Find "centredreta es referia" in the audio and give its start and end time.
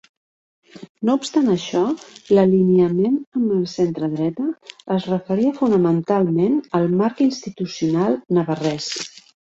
3.73-5.53